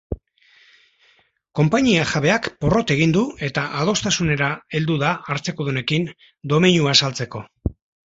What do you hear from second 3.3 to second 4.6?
eta adostasunera